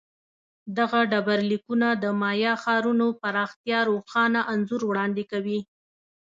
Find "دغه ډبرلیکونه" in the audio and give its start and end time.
0.77-1.87